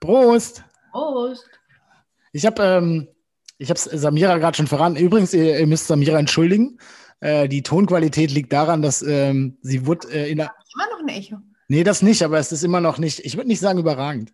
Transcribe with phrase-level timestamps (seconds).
[0.00, 0.64] Prost!
[0.92, 1.48] Prost!
[2.32, 3.08] Ich habe ähm,
[3.58, 4.96] ich habe Samira gerade schon verraten.
[4.96, 6.78] Übrigens, ihr, ihr müsst Samira entschuldigen.
[7.20, 10.52] Äh, die Tonqualität liegt daran, dass ähm, sie wurde äh, in der.
[10.74, 11.36] Immer noch ein Echo.
[11.68, 14.32] Nee, das nicht, aber es ist immer noch nicht, ich würde nicht sagen überragend.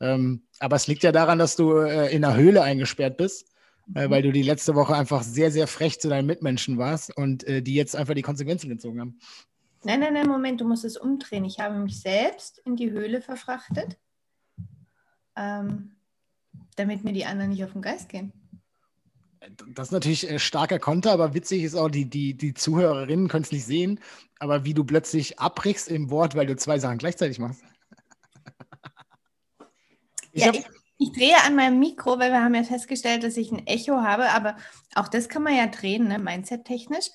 [0.00, 3.48] Ähm, aber es liegt ja daran, dass du äh, in der Höhle eingesperrt bist,
[3.94, 4.10] äh, mhm.
[4.10, 7.62] weil du die letzte Woche einfach sehr, sehr frech zu deinen Mitmenschen warst und äh,
[7.62, 9.18] die jetzt einfach die Konsequenzen gezogen haben.
[9.84, 11.44] Nein, nein, nein, Moment, du musst es umdrehen.
[11.44, 13.96] Ich habe mich selbst in die Höhle verfrachtet,
[15.36, 15.96] ähm,
[16.76, 18.32] damit mir die anderen nicht auf den Geist gehen.
[19.68, 23.44] Das ist natürlich äh, starker Konter, aber witzig ist auch, die, die, die Zuhörerinnen können
[23.44, 24.00] es nicht sehen,
[24.38, 27.62] aber wie du plötzlich abbrichst im Wort, weil du zwei Sachen gleichzeitig machst.
[30.32, 30.64] Ich, ja, ich,
[30.98, 34.30] ich, drehe an meinem Mikro, weil wir haben ja festgestellt, dass ich ein Echo habe,
[34.30, 34.56] aber
[34.94, 36.18] auch das kann man ja drehen, ne?
[36.18, 37.10] mindset-technisch.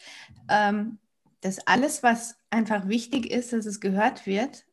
[0.49, 0.99] Ähm,
[1.41, 4.65] dass alles, was einfach wichtig ist, dass es gehört wird,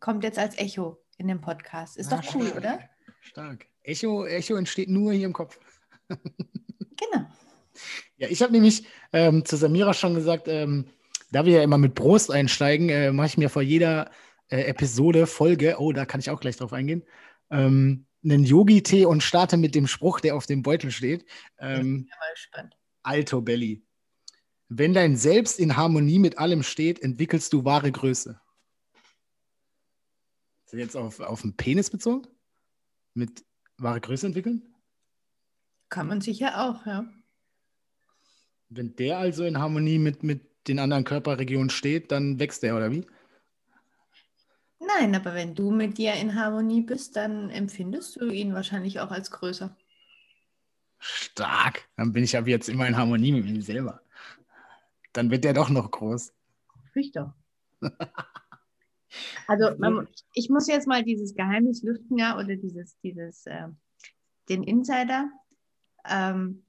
[0.00, 1.96] kommt jetzt als Echo in dem Podcast.
[1.96, 2.80] Ist ah, doch cool, stark, oder?
[3.20, 3.66] Stark.
[3.82, 5.58] Echo, Echo entsteht nur hier im Kopf.
[6.08, 7.26] genau.
[8.16, 10.86] Ja, ich habe nämlich ähm, zu Samira schon gesagt, ähm,
[11.30, 14.10] da wir ja immer mit Prost einsteigen, äh, mache ich mir vor jeder
[14.48, 17.04] äh, Episode, Folge, oh, da kann ich auch gleich drauf eingehen,
[17.50, 21.24] ähm, einen Yogi-Tee und starte mit dem Spruch, der auf dem Beutel steht.
[21.58, 22.76] Ähm, ja, mal gespannt.
[23.02, 23.84] Alto Belly.
[24.68, 28.40] Wenn dein Selbst in Harmonie mit allem steht, entwickelst du wahre Größe.
[30.66, 32.26] Ist das jetzt auf, auf den Penis bezogen?
[33.14, 33.44] Mit
[33.78, 34.74] wahre Größe entwickeln?
[35.90, 37.06] Kann man sicher auch, ja.
[38.68, 42.90] Wenn der also in Harmonie mit, mit den anderen Körperregionen steht, dann wächst der, oder
[42.90, 43.06] wie?
[44.80, 49.12] Nein, aber wenn du mit dir in Harmonie bist, dann empfindest du ihn wahrscheinlich auch
[49.12, 49.76] als größer.
[50.98, 51.88] Stark.
[51.96, 54.00] Dann bin ich aber jetzt immer in Harmonie mit mir selber.
[55.12, 56.32] Dann wird der doch noch groß.
[56.96, 57.32] Ich doch.
[59.46, 63.68] also man, ich muss jetzt mal dieses Geheimnis lüften, ja, oder dieses, dieses, äh,
[64.48, 65.30] den Insider,
[66.08, 66.62] ähm,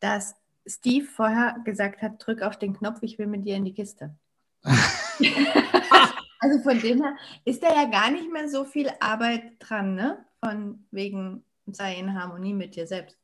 [0.00, 0.34] dass
[0.66, 4.16] Steve vorher gesagt hat, drück auf den Knopf, ich will mit dir in die Kiste.
[6.40, 10.24] also von dem her ist da ja gar nicht mehr so viel Arbeit dran, ne?
[10.40, 13.18] Von wegen sei in Harmonie mit dir selbst.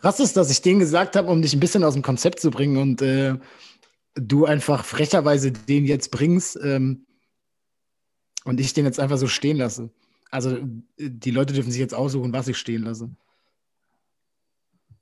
[0.00, 2.50] Krass ist, dass ich den gesagt habe, um dich ein bisschen aus dem Konzept zu
[2.50, 3.36] bringen und äh,
[4.14, 7.06] du einfach frecherweise den jetzt bringst ähm,
[8.44, 9.90] und ich den jetzt einfach so stehen lasse.
[10.30, 10.58] Also
[10.98, 13.10] die Leute dürfen sich jetzt aussuchen, was ich stehen lasse.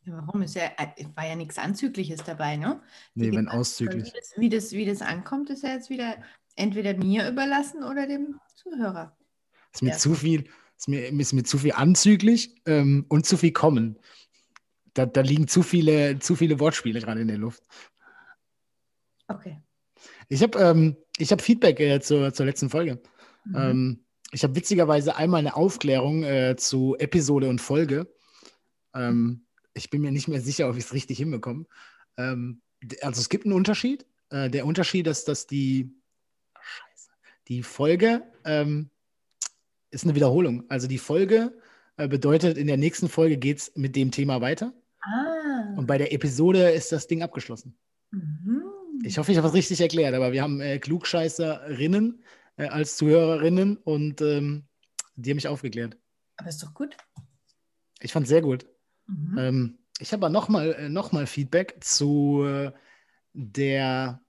[0.05, 0.43] Ja, warum?
[0.43, 2.81] Ist ja, äh, war ja nichts Anzügliches dabei, ne?
[3.15, 4.07] Nee, wenn auszüglich.
[4.07, 6.17] Wie das, wie, das, wie das ankommt, ist ja jetzt wieder
[6.57, 9.17] entweder mir überlassen oder dem Zuhörer.
[9.73, 9.97] Ist mir ja.
[9.97, 13.99] zu viel, ist mir, ist mir zu viel anzüglich ähm, und zu viel kommen.
[14.95, 17.63] Da, da liegen zu viele, zu viele Wortspiele gerade in der Luft.
[19.31, 19.63] Okay.
[20.29, 23.01] Ich habe ähm, hab Feedback äh, zur, zur letzten Folge.
[23.45, 23.57] Mhm.
[23.57, 28.13] Ähm, ich habe witzigerweise einmal eine Aufklärung äh, zu Episode und Folge.
[28.95, 31.67] Ähm, ich bin mir nicht mehr sicher, ob ich es richtig hinbekomme.
[32.17, 32.63] Ähm,
[33.03, 34.07] also es gibt einen Unterschied.
[34.31, 35.93] Äh, der Unterschied ist, dass die,
[36.61, 37.11] Scheiße,
[37.49, 38.91] die Folge ähm,
[39.91, 40.65] ist eine Wiederholung.
[40.69, 41.53] Also die Folge
[41.97, 44.73] äh, bedeutet, in der nächsten Folge geht es mit dem Thema weiter.
[45.03, 45.75] Ah.
[45.77, 47.77] Und bei der Episode ist das Ding abgeschlossen.
[48.11, 48.60] Mhm.
[49.03, 52.23] Ich hoffe, ich habe es richtig erklärt, aber wir haben äh, Klugscheißerinnen
[52.57, 54.65] äh, als Zuhörerinnen und ähm,
[55.17, 55.97] die haben mich aufgeklärt.
[56.37, 56.97] Aber ist doch gut.
[58.01, 58.67] Ich fand es sehr gut.
[59.07, 59.39] Mhm.
[59.39, 62.73] Ähm, ich habe aber nochmal äh, noch mal Feedback zu äh,
[63.33, 64.21] der,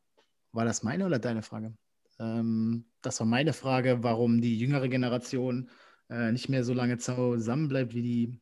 [0.52, 1.74] war das meine oder deine Frage?
[2.20, 5.70] Ähm, das war meine Frage, warum die jüngere Generation
[6.10, 8.40] äh, nicht mehr so lange zusammen bleibt wie die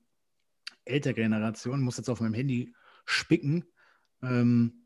[0.85, 1.81] ältere Generation.
[1.81, 2.73] Muss jetzt auf meinem Handy
[3.05, 3.65] spicken.
[4.21, 4.78] Ähm,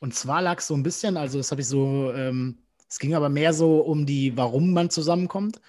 [0.00, 3.14] und zwar lag es so ein bisschen, also das habe ich so, ähm, es ging
[3.14, 5.60] aber mehr so um die, warum man zusammenkommt,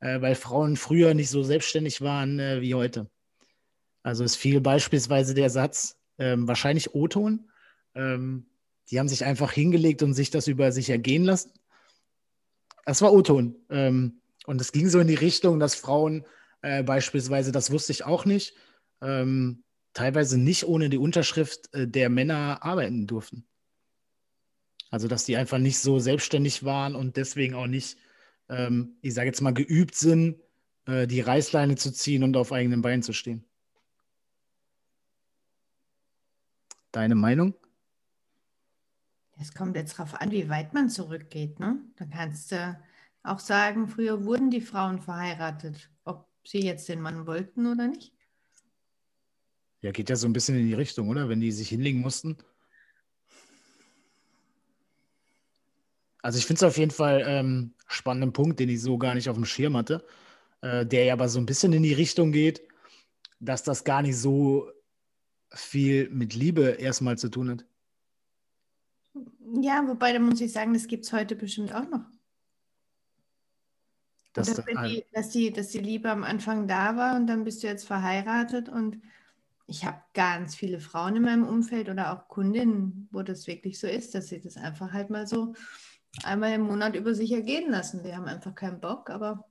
[0.00, 3.10] äh, weil Frauen früher nicht so selbstständig waren äh, wie heute.
[4.02, 7.50] Also es fiel beispielsweise der Satz, ähm, wahrscheinlich O-Ton,
[7.94, 8.46] ähm,
[8.90, 11.52] die haben sich einfach hingelegt und sich das über sich ergehen lassen.
[12.84, 13.56] Das war O-Ton.
[13.70, 16.24] Ähm, und es ging so in die Richtung, dass Frauen
[16.62, 18.54] äh, beispielsweise, das wusste ich auch nicht,
[19.00, 23.46] ähm, teilweise nicht ohne die Unterschrift äh, der Männer arbeiten durften.
[24.92, 27.96] Also, dass die einfach nicht so selbstständig waren und deswegen auch nicht,
[28.50, 30.38] ähm, ich sage jetzt mal, geübt sind,
[30.84, 33.42] äh, die Reißleine zu ziehen und auf eigenen Beinen zu stehen.
[36.92, 37.54] Deine Meinung?
[39.40, 41.58] Es kommt jetzt darauf an, wie weit man zurückgeht.
[41.58, 41.78] Ne?
[41.96, 42.78] Da kannst du
[43.22, 48.12] auch sagen, früher wurden die Frauen verheiratet, ob sie jetzt den Mann wollten oder nicht.
[49.80, 51.30] Ja, geht ja so ein bisschen in die Richtung, oder?
[51.30, 52.36] Wenn die sich hinlegen mussten.
[56.22, 59.28] Also ich finde es auf jeden Fall ähm, spannenden Punkt, den ich so gar nicht
[59.28, 60.04] auf dem Schirm hatte.
[60.62, 62.62] äh, der aber so ein bisschen in die Richtung geht,
[63.40, 64.70] dass das gar nicht so
[65.50, 67.64] viel mit Liebe erstmal zu tun hat.
[69.60, 72.06] Ja, wobei, da muss ich sagen, das gibt es heute bestimmt auch noch.
[74.32, 77.62] Das, dass, die, dass, die, dass die Liebe am Anfang da war und dann bist
[77.62, 79.02] du jetzt verheiratet und
[79.66, 83.86] ich habe ganz viele Frauen in meinem Umfeld oder auch Kundinnen, wo das wirklich so
[83.86, 85.54] ist, dass sie das einfach halt mal so
[86.22, 88.02] einmal im Monat über sich ergehen lassen.
[88.02, 89.48] Die haben einfach keinen Bock, aber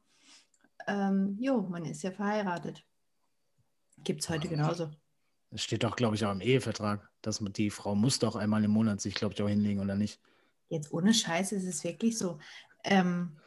[0.88, 2.86] ähm, jo, man ist ja verheiratet.
[4.04, 4.92] Gibt es heute genauso.
[5.52, 8.72] Das steht doch, glaube ich, auch im Ehevertrag, dass die Frau muss doch einmal im
[8.72, 10.20] Monat sich, glaube ich, auch hinlegen, oder nicht?
[10.70, 12.40] Jetzt ohne Scheiß ist es wirklich so.
[12.86, 13.38] Ähm,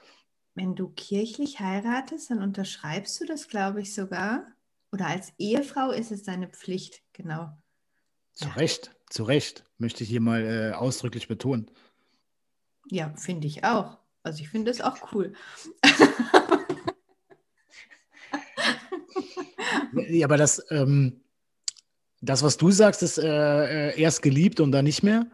[0.54, 4.46] wenn du kirchlich heiratest, dann unterschreibst du das, glaube ich, sogar.
[4.92, 7.50] Oder als Ehefrau ist es deine Pflicht, genau.
[8.32, 8.52] Zu ja.
[8.52, 11.70] Recht, zu Recht, möchte ich hier mal äh, ausdrücklich betonen.
[12.90, 13.98] Ja, finde ich auch.
[14.22, 15.34] Also ich finde das auch cool.
[20.08, 21.20] ja, aber das, ähm,
[22.20, 25.26] das, was du sagst, ist äh, äh, erst geliebt und dann nicht mehr.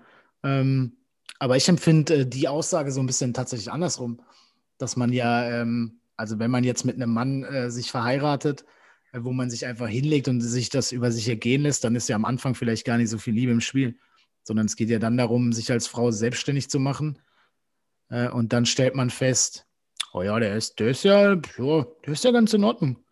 [0.42, 0.96] Ähm,
[1.38, 4.20] aber ich empfinde äh, die Aussage so ein bisschen tatsächlich andersrum,
[4.78, 8.64] dass man ja, ähm, also wenn man jetzt mit einem Mann äh, sich verheiratet,
[9.12, 12.08] äh, wo man sich einfach hinlegt und sich das über sich ergehen lässt, dann ist
[12.08, 13.98] ja am Anfang vielleicht gar nicht so viel Liebe im Spiel,
[14.42, 17.18] sondern es geht ja dann darum, sich als Frau selbstständig zu machen.
[18.10, 19.66] Äh, und dann stellt man fest,
[20.12, 23.04] oh ja, der ist, der ist ja, ja, der ist ja ganz in Ordnung.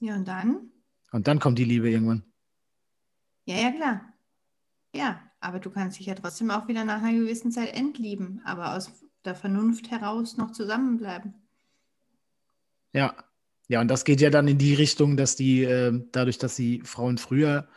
[0.00, 0.70] Ja, und dann?
[1.12, 2.24] Und dann kommt die Liebe irgendwann.
[3.44, 4.14] Ja, ja, klar.
[4.94, 8.74] Ja, aber du kannst dich ja trotzdem auch wieder nach einer gewissen Zeit entlieben, aber
[8.74, 8.90] aus
[9.24, 11.34] der Vernunft heraus noch zusammenbleiben.
[12.92, 13.14] Ja,
[13.68, 16.80] ja, und das geht ja dann in die Richtung, dass die, äh, dadurch, dass die
[16.82, 17.68] Frauen früher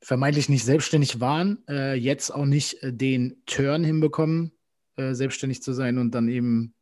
[0.00, 4.52] vermeintlich nicht selbstständig waren, äh, jetzt auch nicht äh, den Turn hinbekommen,
[4.96, 6.74] äh, selbstständig zu sein und dann eben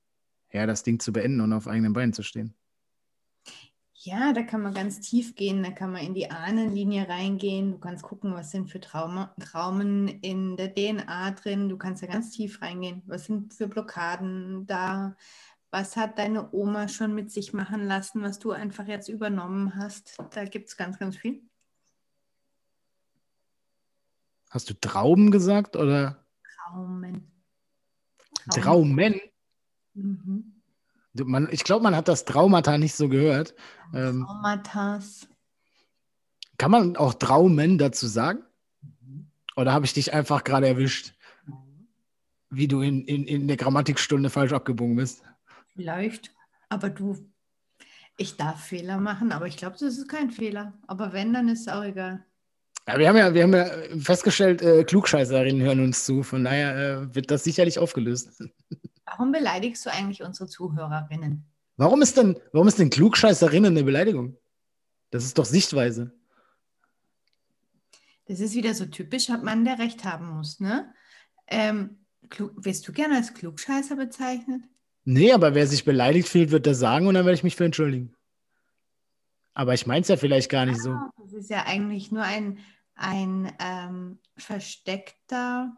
[0.52, 2.54] ja, das Ding zu beenden und auf eigenen Beinen zu stehen.
[4.04, 7.72] Ja, da kann man ganz tief gehen, da kann man in die Ahnenlinie reingehen.
[7.72, 11.70] Du kannst gucken, was sind für Trauma, Traumen in der DNA drin.
[11.70, 13.02] Du kannst da ganz tief reingehen.
[13.06, 15.16] Was sind für Blockaden da?
[15.70, 20.18] Was hat deine Oma schon mit sich machen lassen, was du einfach jetzt übernommen hast?
[20.34, 21.42] Da gibt es ganz, ganz viel.
[24.54, 26.24] Hast du Trauben gesagt oder?
[26.56, 27.28] Traumen.
[28.52, 29.20] Traumen?
[29.94, 30.62] Mhm.
[31.12, 33.52] Man, ich glaube, man hat das Traumata nicht so gehört.
[33.92, 35.26] Ähm, Traumatas.
[36.56, 38.44] Kann man auch Traumen dazu sagen?
[39.56, 41.14] Oder habe ich dich einfach gerade erwischt,
[42.48, 45.24] wie du in, in, in der Grammatikstunde falsch abgebogen bist?
[45.74, 46.32] Vielleicht,
[46.68, 47.28] aber du,
[48.16, 50.74] ich darf Fehler machen, aber ich glaube, das ist kein Fehler.
[50.86, 52.24] Aber wenn, dann ist es auch egal.
[52.86, 53.66] Ja, wir haben ja, wir haben ja
[53.98, 58.42] festgestellt, äh, Klugscheißerinnen hören uns zu, von daher äh, wird das sicherlich aufgelöst.
[59.06, 61.46] Warum beleidigst du eigentlich unsere Zuhörerinnen?
[61.76, 64.36] Warum ist denn, warum ist denn Klugscheißerinnen eine Beleidigung?
[65.10, 66.12] Das ist doch Sichtweise.
[68.26, 70.92] Das ist wieder so typisch, hat man, der Recht haben muss, ne?
[71.46, 72.04] Ähm,
[72.56, 74.62] wirst du gerne als Klugscheißer bezeichnet?
[75.04, 77.66] Nee, aber wer sich beleidigt fühlt, wird das sagen und dann werde ich mich für
[77.66, 78.14] entschuldigen.
[79.52, 80.96] Aber ich meine es ja vielleicht gar nicht ah, so.
[81.22, 82.58] Das ist ja eigentlich nur ein,
[82.94, 85.76] ein ähm, versteckter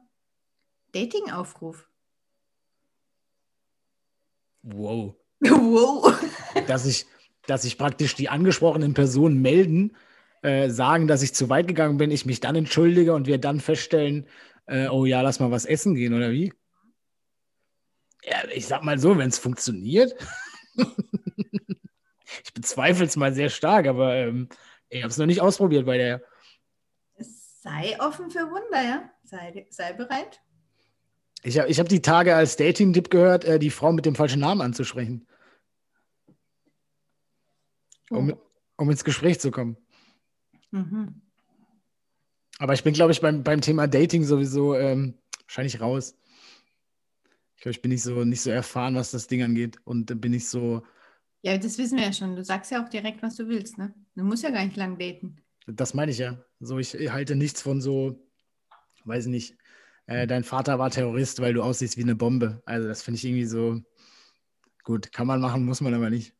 [0.92, 1.88] Dating-Aufruf.
[4.62, 5.14] Wow.
[5.40, 6.18] Wow.
[6.66, 7.04] dass, ich,
[7.46, 9.94] dass ich praktisch die angesprochenen Personen melden,
[10.40, 13.60] äh, sagen, dass ich zu weit gegangen bin, ich mich dann entschuldige und wir dann
[13.60, 14.26] feststellen,
[14.66, 16.52] äh, oh ja, lass mal was essen gehen oder wie?
[18.24, 20.14] Ja, ich sag mal so, wenn es funktioniert.
[22.44, 24.48] ich bezweifle es mal sehr stark, aber ähm,
[24.88, 26.22] ich habe es noch nicht ausprobiert bei der.
[27.66, 29.10] Sei offen für Wunder, ja.
[29.24, 30.40] Sei, sei bereit.
[31.42, 34.40] Ich habe ich hab die Tage als Dating-Tipp gehört, äh, die Frau mit dem falschen
[34.40, 35.26] Namen anzusprechen.
[38.08, 38.40] Um, oh.
[38.76, 39.76] um ins Gespräch zu kommen.
[40.70, 41.22] Mhm.
[42.58, 46.16] Aber ich bin, glaube ich, beim, beim Thema Dating sowieso ähm, wahrscheinlich raus.
[47.56, 49.76] Ich glaube, ich bin nicht so, nicht so erfahren, was das Ding angeht.
[49.84, 50.84] Und bin nicht so.
[51.42, 52.36] Ja, das wissen wir ja schon.
[52.36, 53.92] Du sagst ja auch direkt, was du willst, ne?
[54.14, 55.42] Du musst ja gar nicht lang daten.
[55.66, 56.38] Das meine ich ja.
[56.60, 58.24] So, ich halte nichts von so,
[59.04, 59.56] weiß nicht,
[60.06, 62.62] äh, dein Vater war Terrorist, weil du aussiehst wie eine Bombe.
[62.64, 63.80] Also das finde ich irgendwie so
[64.84, 65.12] gut.
[65.12, 66.34] Kann man machen, muss man aber nicht.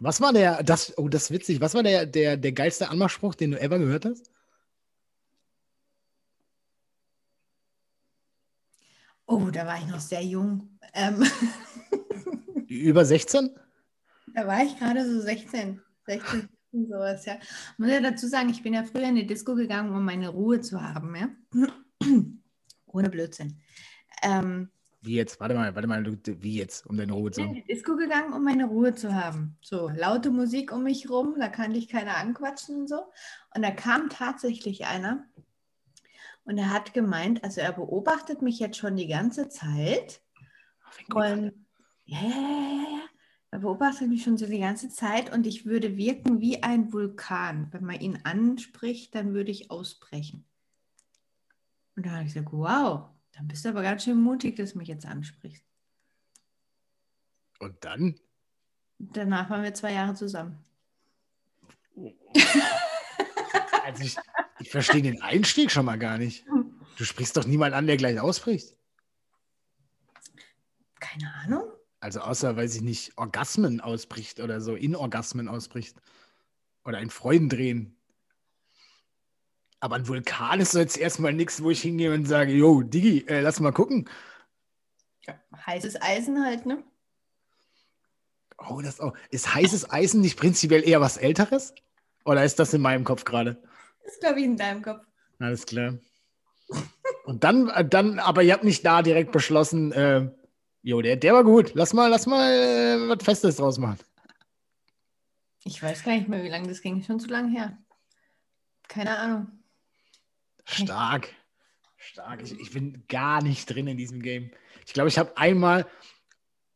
[0.00, 3.34] Was war der, das, oh, das ist witzig, was war der, der, der geilste Anmachspruch,
[3.34, 4.30] den du ever gehört hast?
[9.26, 10.78] Oh, da war ich noch sehr jung.
[10.94, 11.24] Ähm.
[12.66, 13.50] Über 16?
[14.34, 17.36] Da war ich gerade so 16, 16, sowas, ja.
[17.40, 20.28] Ich muss ja dazu sagen, ich bin ja früher in die Disco gegangen, um meine
[20.28, 21.28] Ruhe zu haben, ja.
[22.86, 23.60] Ohne Blödsinn.
[24.22, 24.70] Ähm,
[25.02, 25.40] Wie jetzt?
[25.40, 27.48] Warte mal, warte mal, wie jetzt, um deine Ruhe zu haben?
[27.48, 29.56] Ich bin in die Disco gegangen, um meine Ruhe zu haben.
[29.60, 33.02] So, laute Musik um mich rum, da kann ich keiner anquatschen und so.
[33.54, 35.24] Und da kam tatsächlich einer
[36.48, 40.22] und er hat gemeint, also er beobachtet mich jetzt schon die ganze Zeit.
[41.12, 41.52] Und,
[42.06, 43.02] ja, ja, ja, ja, ja.
[43.50, 47.68] Beobachtet mich schon so die ganze Zeit und ich würde wirken wie ein Vulkan.
[47.72, 50.44] Wenn man ihn anspricht, dann würde ich ausbrechen.
[51.96, 54.78] Und da habe ich gesagt, wow, dann bist du aber ganz schön mutig, dass du
[54.78, 55.64] mich jetzt ansprichst.
[57.58, 58.20] Und dann?
[58.98, 60.58] Danach waren wir zwei Jahre zusammen.
[63.84, 64.16] Also ich,
[64.60, 66.44] ich verstehe den Einstieg schon mal gar nicht.
[66.98, 68.76] Du sprichst doch niemand an, der gleich ausbricht.
[71.00, 71.77] Keine Ahnung.
[72.00, 75.96] Also außer, weiß ich nicht, Orgasmen ausbricht oder so, in Orgasmen ausbricht.
[76.84, 77.96] Oder ein Freudendrehen.
[79.80, 83.24] Aber ein Vulkan ist so jetzt erstmal nichts, wo ich hingehe und sage, yo, Digi,
[83.28, 84.08] äh, lass mal gucken.
[85.26, 86.82] Ja, heißes Eisen halt, ne?
[88.58, 89.14] Oh, das auch.
[89.30, 91.74] Ist heißes Eisen nicht prinzipiell eher was Älteres?
[92.24, 93.62] Oder ist das in meinem Kopf gerade?
[94.02, 95.04] Das ist, glaube ich, in deinem Kopf.
[95.38, 95.98] Alles klar.
[97.24, 100.30] Und dann, äh, dann, aber ihr habt nicht da direkt beschlossen, äh,
[100.82, 101.72] jo, der, der war gut.
[101.74, 103.98] Lass mal, lass mal äh, was Festes draus machen.
[105.64, 107.02] Ich weiß gar nicht mehr, wie lange das ging.
[107.02, 107.76] Schon zu lange her.
[108.88, 109.48] Keine Ahnung.
[110.64, 111.28] Stark.
[111.96, 112.42] Stark.
[112.42, 114.50] Ich, ich bin gar nicht drin in diesem Game.
[114.86, 115.86] Ich glaube, ich habe einmal,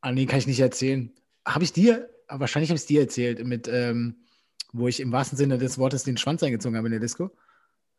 [0.01, 1.11] ah nee, kann ich nicht erzählen.
[1.47, 4.17] Habe ich dir, wahrscheinlich habe ich es dir erzählt, mit, ähm,
[4.73, 7.31] wo ich im wahrsten Sinne des Wortes den Schwanz eingezogen habe in der Disco.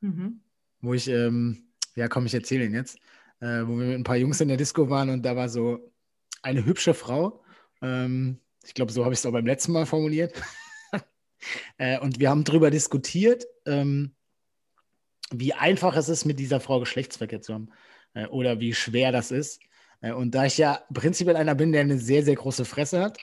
[0.02, 0.42] Mhm.
[0.82, 3.00] Wo ich, ähm, ja komm, ich erzähle ihn jetzt.
[3.40, 5.93] Äh, wo wir mit ein paar Jungs in der Disco waren und da war so
[6.44, 7.44] eine hübsche Frau.
[7.82, 10.40] Ähm, ich glaube, so habe ich es auch beim letzten Mal formuliert.
[11.78, 14.16] äh, und wir haben darüber diskutiert, ähm,
[15.32, 17.70] wie einfach es ist, mit dieser Frau Geschlechtsverkehr zu haben
[18.14, 19.62] äh, oder wie schwer das ist.
[20.02, 23.18] Äh, und da ich ja prinzipiell einer bin, der eine sehr, sehr große Fresse hat,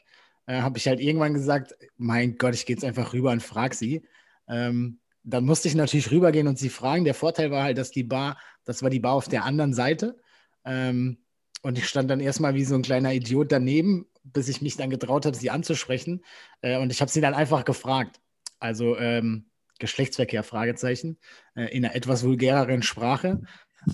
[0.47, 3.77] äh, habe ich halt irgendwann gesagt, mein Gott, ich gehe jetzt einfach rüber und frage
[3.77, 4.03] sie.
[4.49, 7.05] Ähm, dann musste ich natürlich rübergehen und sie fragen.
[7.05, 10.19] Der Vorteil war halt, dass die Bar, das war die Bar auf der anderen Seite.
[10.65, 11.19] Ähm,
[11.62, 14.90] und ich stand dann erstmal wie so ein kleiner Idiot daneben, bis ich mich dann
[14.90, 16.25] getraut habe, sie anzusprechen.
[16.62, 18.21] Äh, und ich habe sie dann einfach gefragt.
[18.59, 21.19] Also, ähm, Geschlechtsverkehr, Fragezeichen,
[21.57, 23.40] äh, in einer etwas vulgäreren Sprache.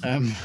[0.02, 0.37] Ähm,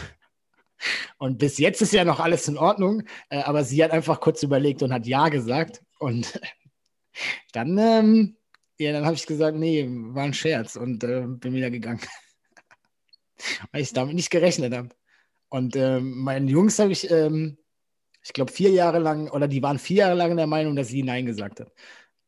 [1.18, 4.42] und bis jetzt ist ja noch alles in Ordnung, äh, aber sie hat einfach kurz
[4.44, 5.82] überlegt und hat Ja gesagt.
[6.00, 6.40] Und
[7.54, 8.38] dann, ähm,
[8.80, 12.02] ja, dann habe ich gesagt, nee, war ein Scherz und äh, bin wieder gegangen.
[13.72, 14.90] Weil ich damit nicht gerechnet habe.
[15.52, 17.58] Und ähm, meinen Jungs habe ich, ähm,
[18.24, 21.04] ich glaube, vier Jahre lang, oder die waren vier Jahre lang der Meinung, dass sie
[21.04, 21.74] Nein gesagt hat.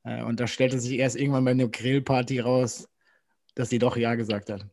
[0.03, 2.89] Äh, und da stellte sich erst irgendwann bei einer Grillparty raus,
[3.55, 4.67] dass sie doch Ja gesagt hat.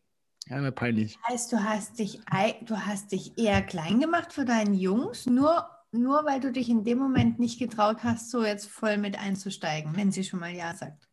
[0.49, 1.17] Ja, mir peinlich.
[1.29, 2.19] Heißt, du hast dich,
[2.63, 6.83] du hast dich eher klein gemacht für deinen Jungs, nur, nur weil du dich in
[6.83, 10.75] dem Moment nicht getraut hast, so jetzt voll mit einzusteigen, wenn sie schon mal Ja
[10.75, 11.09] sagt.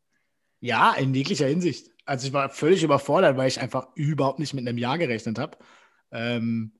[0.59, 1.91] Ja, in jeglicher Hinsicht.
[2.03, 5.59] Also ich war völlig überfordert, weil ich einfach überhaupt nicht mit einem Ja gerechnet habe.
[6.09, 6.71] Ähm,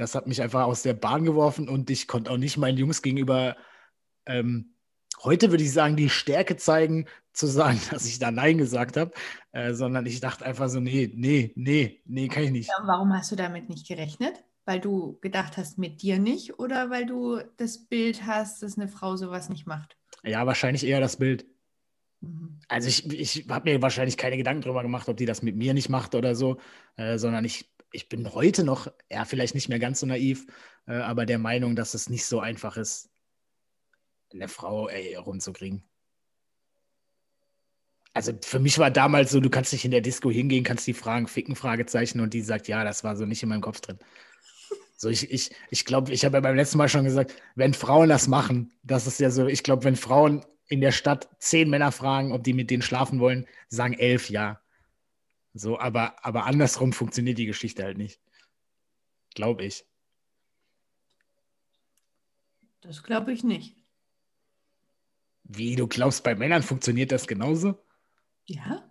[0.00, 3.02] das hat mich einfach aus der Bahn geworfen und ich konnte auch nicht meinen Jungs
[3.02, 3.56] gegenüber
[4.26, 4.74] ähm,
[5.24, 9.12] heute würde ich sagen, die Stärke zeigen, zu sagen, dass ich da Nein gesagt habe,
[9.52, 12.68] äh, sondern ich dachte einfach so, nee, nee, nee, nee, kann ich nicht.
[12.68, 14.44] Ja, warum hast du damit nicht gerechnet?
[14.64, 18.88] Weil du gedacht hast, mit dir nicht oder weil du das Bild hast, dass eine
[18.88, 19.96] Frau sowas nicht macht?
[20.22, 21.46] Ja, wahrscheinlich eher das Bild.
[22.20, 22.60] Mhm.
[22.68, 25.72] Also ich, ich habe mir wahrscheinlich keine Gedanken darüber gemacht, ob die das mit mir
[25.72, 26.58] nicht macht oder so,
[26.96, 30.46] äh, sondern ich, ich bin heute noch, ja, vielleicht nicht mehr ganz so naiv,
[30.86, 33.10] äh, aber der Meinung, dass es nicht so einfach ist,
[34.32, 35.82] eine Frau ey, rumzukriegen.
[38.12, 40.94] Also für mich war damals so, du kannst nicht in der Disco hingehen, kannst die
[40.94, 43.98] Fragen ficken, Fragezeichen und die sagt, ja, das war so nicht in meinem Kopf drin.
[44.96, 48.08] So, ich, ich, ich glaube, ich habe ja beim letzten Mal schon gesagt, wenn Frauen
[48.08, 51.92] das machen, das ist ja so, ich glaube, wenn Frauen in der Stadt zehn Männer
[51.92, 54.60] fragen, ob die mit denen schlafen wollen, sagen elf ja.
[55.54, 58.20] So, aber, aber andersrum funktioniert die Geschichte halt nicht.
[59.34, 59.84] Glaube ich.
[62.80, 63.76] Das glaube ich nicht.
[65.44, 67.82] Wie, du glaubst, bei Männern funktioniert das genauso?
[68.44, 68.84] Ja.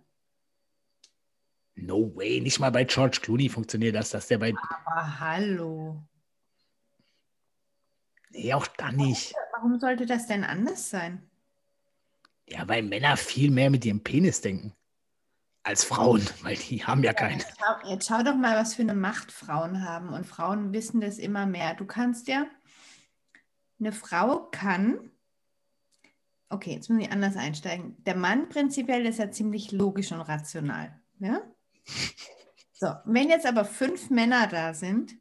[1.74, 4.52] No way, nicht mal bei George Clooney funktioniert das, dass der bei.
[4.84, 6.02] Aber hallo.
[8.30, 9.34] Nee, auch da nicht.
[9.52, 11.30] Warum sollte das denn anders sein?
[12.48, 14.74] Ja, weil Männer viel mehr mit ihrem Penis denken.
[15.68, 17.40] Als Frauen, weil die haben ja keinen.
[17.40, 20.08] Jetzt schau, jetzt schau doch mal, was für eine Macht Frauen haben.
[20.08, 21.74] Und Frauen wissen das immer mehr.
[21.74, 22.46] Du kannst ja,
[23.78, 24.98] eine Frau kann
[26.50, 27.96] okay, jetzt muss ich anders einsteigen.
[28.04, 30.98] Der Mann prinzipiell ist ja ziemlich logisch und rational.
[31.18, 31.42] Ja?
[32.72, 35.16] So, wenn jetzt aber fünf Männer da sind,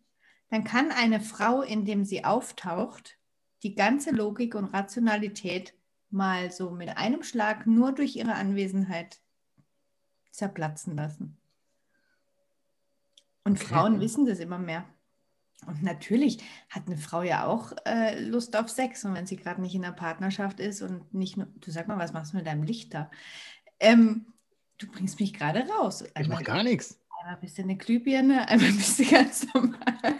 [0.49, 3.17] dann kann eine Frau, indem sie auftaucht,
[3.63, 5.73] die ganze Logik und Rationalität
[6.09, 9.19] mal so mit einem Schlag nur durch ihre Anwesenheit
[10.37, 11.37] zerplatzen lassen.
[13.43, 13.73] Und okay.
[13.73, 14.85] Frauen wissen das immer mehr.
[15.65, 19.03] Und natürlich hat eine Frau ja auch äh, Lust auf Sex.
[19.03, 21.97] Und wenn sie gerade nicht in einer Partnerschaft ist und nicht nur, du sag mal,
[21.97, 23.09] was machst du mit deinem Licht da?
[23.79, 24.27] Ähm,
[24.77, 26.03] du bringst mich gerade raus.
[26.13, 26.99] Einmal, ich mach gar nichts.
[27.19, 30.19] Einmal bist du eine Glühbirne, einmal bist du ganz normal.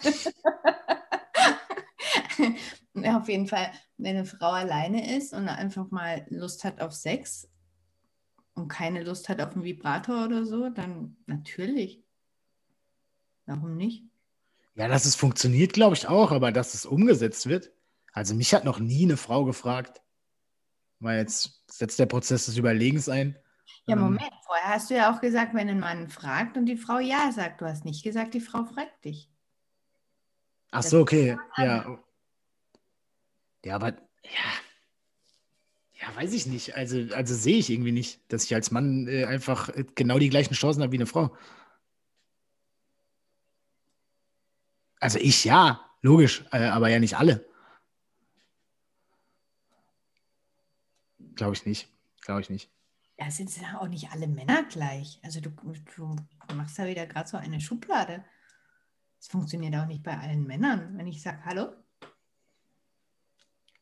[2.95, 6.93] ja, auf jeden Fall, wenn eine Frau alleine ist und einfach mal Lust hat auf
[6.93, 7.47] Sex
[8.57, 12.03] und keine Lust hat auf einen Vibrator oder so, dann natürlich.
[13.45, 14.03] Warum nicht?
[14.75, 17.71] Ja, dass es funktioniert, glaube ich auch, aber dass es umgesetzt wird.
[18.13, 20.01] Also mich hat noch nie eine Frau gefragt,
[20.99, 23.37] weil jetzt setzt der Prozess des Überlegens ein.
[23.85, 26.77] Ja, ähm, Moment, vorher hast du ja auch gesagt, wenn ein Mann fragt und die
[26.77, 27.61] Frau ja sagt.
[27.61, 29.29] Du hast nicht gesagt, die Frau fragt dich.
[30.71, 31.37] Ach so, okay.
[31.57, 31.97] Ja.
[33.63, 33.89] Ja, aber
[34.23, 34.66] ja.
[35.99, 36.75] Ja, weiß ich nicht.
[36.75, 40.29] Also, also sehe ich irgendwie nicht, dass ich als Mann äh, einfach äh, genau die
[40.29, 41.35] gleichen Chancen habe wie eine Frau.
[44.99, 47.45] Also ich ja, logisch, äh, aber ja nicht alle.
[51.35, 51.87] Glaube ich nicht.
[52.21, 52.69] Glaube ich nicht.
[53.19, 55.19] Ja, sind ja auch nicht alle Männer gleich.
[55.23, 55.49] Also du,
[55.95, 56.15] du
[56.55, 58.23] machst da wieder gerade so eine Schublade.
[59.19, 61.73] Es funktioniert auch nicht bei allen Männern, wenn ich sage, hallo.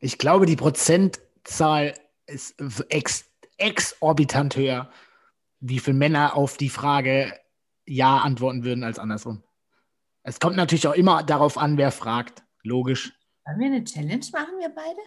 [0.00, 1.94] Ich glaube, die Prozentzahl
[2.26, 2.54] ist
[2.88, 4.90] ex exorbitant höher,
[5.60, 7.32] wie viele Männer auf die Frage
[7.86, 9.42] Ja antworten würden als andersrum.
[10.22, 12.42] Es kommt natürlich auch immer darauf an, wer fragt.
[12.62, 13.12] Logisch.
[13.44, 14.98] Wollen wir eine Challenge machen, wir beide?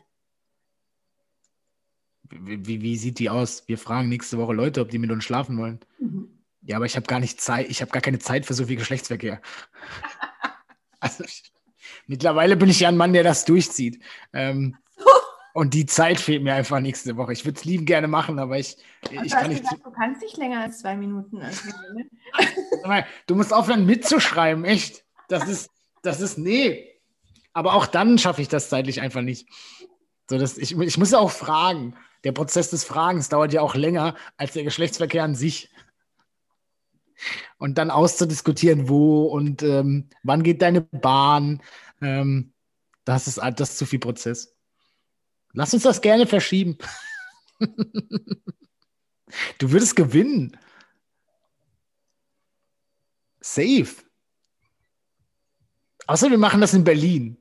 [2.31, 3.67] Wie, wie, wie sieht die aus?
[3.67, 5.79] Wir fragen nächste Woche Leute, ob die mit uns schlafen wollen.
[5.99, 6.39] Mhm.
[6.61, 8.75] Ja, aber ich habe gar nicht Zeit, ich habe gar keine Zeit für so viel
[8.77, 9.41] Geschlechtsverkehr.
[10.99, 11.51] also, ich,
[12.07, 14.01] mittlerweile bin ich ja ein Mann, der das durchzieht.
[14.33, 14.77] Ähm,
[15.59, 17.33] und die Zeit fehlt mir einfach nächste Woche.
[17.33, 18.77] Ich würde es lieben gerne machen, aber ich,
[19.11, 19.63] ich kann nicht.
[19.63, 21.41] Gesagt, du kannst nicht länger als zwei Minuten.
[23.27, 25.03] du musst aufhören mitzuschreiben, echt.
[25.27, 25.69] Das ist,
[26.01, 26.87] das ist, nee.
[27.51, 29.49] Aber auch dann schaffe ich das zeitlich einfach nicht.
[30.29, 31.93] So, dass ich, ich muss ja auch fragen.
[32.23, 35.69] Der Prozess des Fragens dauert ja auch länger als der Geschlechtsverkehr an sich.
[37.57, 41.61] Und dann auszudiskutieren, wo und ähm, wann geht deine Bahn,
[42.01, 42.53] ähm,
[43.03, 44.55] das, ist, das ist zu viel Prozess.
[45.53, 46.77] Lass uns das gerne verschieben.
[49.59, 50.57] du würdest gewinnen.
[53.41, 53.87] Safe.
[56.07, 57.37] Außer wir machen das in Berlin.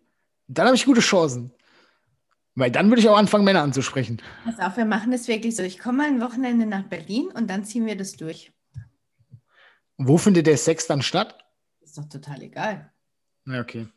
[0.46, 1.52] Dann habe ich gute Chancen.
[2.54, 4.20] Weil dann würde ich auch anfangen, Männer anzusprechen.
[4.44, 5.62] Pass auf, wir machen das wirklich so.
[5.62, 8.52] Ich komme mal ein Wochenende nach Berlin und dann ziehen wir das durch.
[9.96, 11.38] Wo findet der Sex dann statt?
[11.80, 12.92] Ist doch total egal.
[13.46, 13.88] Ja, okay.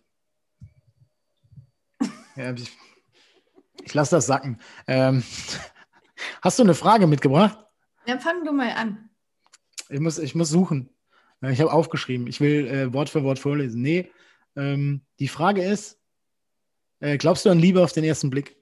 [2.36, 2.72] ja, ich
[3.84, 4.60] ich lasse das sacken.
[4.88, 5.24] Ähm,
[6.42, 7.58] hast du eine Frage mitgebracht?
[8.06, 9.10] Ja, fang du mal an.
[9.90, 10.90] Ich muss, ich muss suchen.
[11.42, 12.28] Ich habe aufgeschrieben.
[12.28, 13.82] Ich will äh, Wort für Wort vorlesen.
[13.82, 14.12] Nee,
[14.56, 16.00] ähm, die Frage ist,
[17.00, 18.56] äh, glaubst du an Liebe auf den ersten Blick?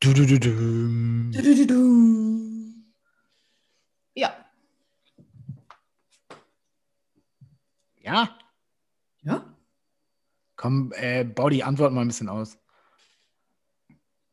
[0.00, 1.30] Du, du, du, du.
[4.14, 4.34] Ja?
[8.00, 8.38] Ja?
[10.62, 12.56] Komm, äh, bau die Antwort mal ein bisschen aus.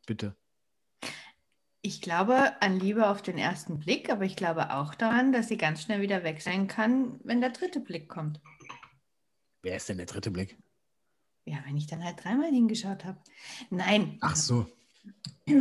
[0.05, 0.35] Bitte.
[1.81, 5.57] Ich glaube an Liebe auf den ersten Blick, aber ich glaube auch daran, dass sie
[5.57, 8.39] ganz schnell wieder weg sein kann, wenn der dritte Blick kommt.
[9.63, 10.55] Wer ist denn der dritte Blick?
[11.45, 13.17] Ja, wenn ich dann halt dreimal hingeschaut habe.
[13.71, 14.19] Nein.
[14.21, 14.67] Ach so.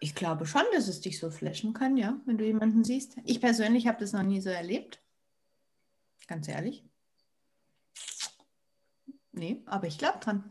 [0.00, 3.16] Ich glaube schon, dass es dich so flashen kann, ja, wenn du jemanden siehst.
[3.24, 5.02] Ich persönlich habe das noch nie so erlebt.
[6.26, 6.84] Ganz ehrlich.
[9.40, 10.44] Nee, aber ich glaube dran.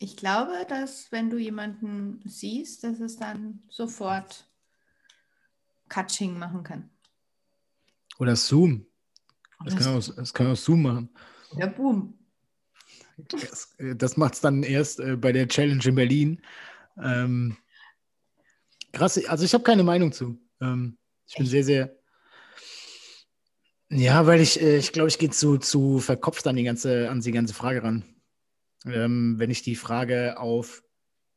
[0.00, 4.50] Ich glaube, dass wenn du jemanden siehst, dass es dann sofort
[5.88, 6.90] Catching machen kann.
[8.18, 8.88] Oder Zoom.
[9.64, 11.10] Das, Oder kann, auch, kann auch Zoom machen.
[11.58, 12.18] Ja, boom.
[13.18, 16.42] Das, das macht es dann erst äh, bei der Challenge in Berlin.
[17.00, 17.56] Ähm,
[18.92, 20.36] krass, also ich habe keine Meinung zu.
[20.60, 21.52] Ähm, ich bin Echt?
[21.52, 21.96] sehr, sehr.
[23.90, 27.20] Ja, weil ich, äh, ich glaube, ich gehe zu, zu verkopft an die ganze, an
[27.20, 28.04] die ganze Frage ran.
[28.84, 30.82] Ähm, wenn ich die Frage auf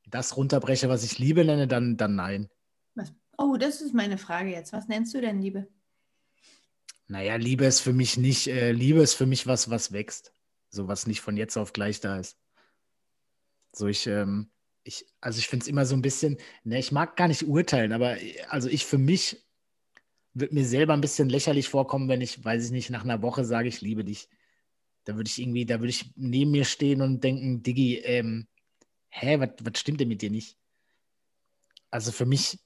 [0.07, 2.49] das runterbreche, was ich Liebe nenne, dann, dann nein.
[2.95, 3.13] Was?
[3.37, 4.73] Oh, das ist meine Frage jetzt.
[4.73, 5.67] Was nennst du denn Liebe?
[7.07, 10.33] Naja, Liebe ist für mich nicht, äh, Liebe ist für mich was, was wächst.
[10.69, 12.37] So was nicht von jetzt auf gleich da ist.
[13.73, 14.51] So, ich, ähm,
[14.83, 17.93] ich, also ich finde es immer so ein bisschen, ne, ich mag gar nicht urteilen,
[17.93, 18.17] aber
[18.49, 19.43] also ich für mich
[20.33, 23.45] würde mir selber ein bisschen lächerlich vorkommen, wenn ich, weiß ich nicht, nach einer Woche
[23.45, 24.29] sage, ich liebe dich.
[25.05, 28.47] Da würde ich irgendwie, da würde ich neben mir stehen und denken, Diggi, ähm,
[29.09, 30.57] hä, was stimmt denn mit dir nicht?
[31.89, 32.59] Also für mich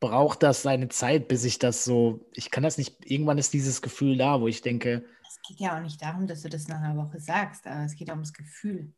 [0.00, 3.82] braucht das seine Zeit, bis ich das so, ich kann das nicht, irgendwann ist dieses
[3.82, 5.04] Gefühl da, wo ich denke.
[5.26, 7.94] Es geht ja auch nicht darum, dass du das nach einer Woche sagst, aber es
[7.94, 8.92] geht ums Gefühl.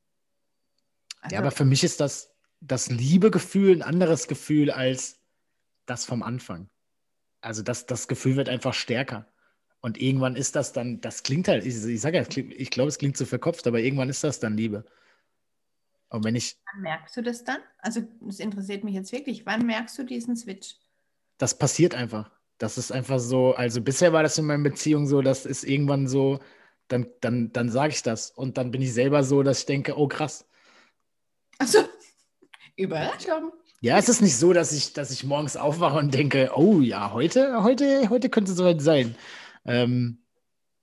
[1.21, 5.21] Also, ja, aber für mich ist das, das Liebegefühl ein anderes Gefühl als
[5.87, 6.69] das vom Anfang.
[7.40, 9.27] Also das, das Gefühl wird einfach stärker.
[9.81, 12.98] Und irgendwann ist das dann, das klingt halt, ich, ich sage ja, ich glaube, es
[12.98, 14.85] klingt zu verkopft, aber irgendwann ist das dann Liebe.
[16.11, 16.57] Und wenn ich.
[16.72, 17.59] Wann merkst du das dann?
[17.79, 19.46] Also, das interessiert mich jetzt wirklich.
[19.46, 20.77] Wann merkst du diesen Switch?
[21.37, 22.31] Das passiert einfach.
[22.57, 26.09] Das ist einfach so, also bisher war das in meiner Beziehung so, das ist irgendwann
[26.09, 26.40] so,
[26.88, 28.31] dann, dann, dann sage ich das.
[28.33, 30.48] Und dann bin ich selber so, dass ich denke, oh krass.
[31.59, 31.81] Achso,
[32.77, 33.53] Überraschung.
[33.81, 37.12] Ja, es ist nicht so, dass ich, dass ich morgens aufwache und denke, oh ja,
[37.12, 39.14] heute, heute, heute könnte es soweit sein.
[39.64, 40.25] Ähm,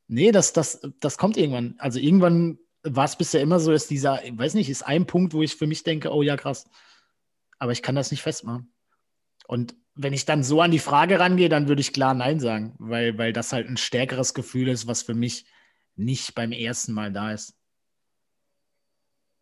[0.07, 1.75] nee, das, das, das kommt irgendwann.
[1.77, 5.33] Also irgendwann war es bisher immer so, dass dieser, ich weiß nicht, ist ein Punkt,
[5.33, 6.69] wo ich für mich denke, oh ja, krass.
[7.59, 8.73] Aber ich kann das nicht festmachen.
[9.47, 12.75] Und wenn ich dann so an die Frage rangehe, dann würde ich klar Nein sagen,
[12.79, 15.45] weil, weil das halt ein stärkeres Gefühl ist, was für mich
[15.95, 17.55] nicht beim ersten Mal da ist.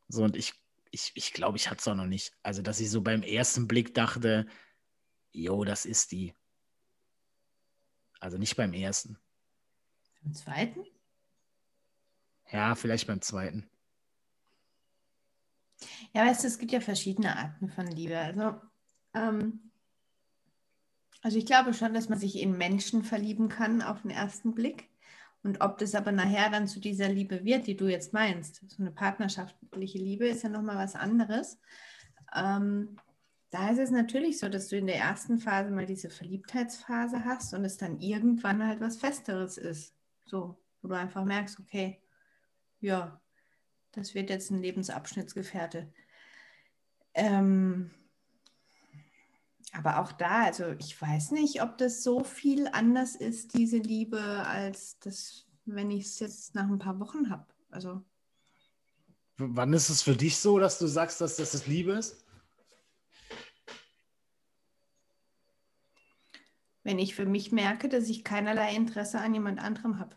[0.08, 0.54] So, und ich,
[0.94, 2.38] ich, ich glaube, ich hatte es auch noch nicht.
[2.44, 4.46] Also, dass ich so beim ersten Blick dachte,
[5.32, 6.36] jo, das ist die.
[8.20, 9.18] Also nicht beim ersten.
[10.22, 10.86] Beim zweiten?
[12.52, 13.68] Ja, vielleicht beim zweiten.
[16.14, 18.18] Ja, weißt du, es gibt ja verschiedene Arten von Liebe.
[18.18, 18.62] Also,
[19.16, 19.72] ähm,
[21.24, 24.93] also ich glaube schon, dass man sich in Menschen verlieben kann auf den ersten Blick.
[25.44, 28.82] Und ob das aber nachher dann zu dieser Liebe wird, die du jetzt meinst, so
[28.82, 31.60] eine partnerschaftliche Liebe ist ja nochmal was anderes.
[32.34, 32.96] Ähm,
[33.50, 37.54] da ist es natürlich so, dass du in der ersten Phase mal diese Verliebtheitsphase hast
[37.54, 39.94] und es dann irgendwann halt was Festeres ist.
[40.26, 42.02] So, wo du einfach merkst, okay,
[42.80, 43.22] ja,
[43.92, 45.94] das wird jetzt ein Lebensabschnittsgefährte.
[47.14, 47.92] Ähm,
[49.74, 54.22] aber auch da, also ich weiß nicht, ob das so viel anders ist, diese Liebe,
[54.22, 57.46] als das, wenn ich es jetzt nach ein paar Wochen habe.
[57.72, 58.04] Also.
[59.38, 62.24] Wann ist es für dich so, dass du sagst, dass das, das Liebe ist?
[66.84, 70.16] Wenn ich für mich merke, dass ich keinerlei Interesse an jemand anderem habe.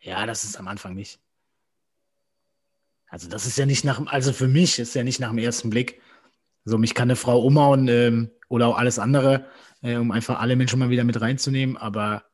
[0.00, 1.20] Ja, das ist am Anfang nicht.
[3.06, 5.70] Also das ist ja nicht nach, also für mich ist ja nicht nach dem ersten
[5.70, 6.00] Blick.
[6.64, 9.46] So, mich kann eine Frau umhauen ähm, oder auch alles andere,
[9.82, 11.76] äh, um einfach alle Menschen mal wieder mit reinzunehmen.
[11.76, 12.24] Aber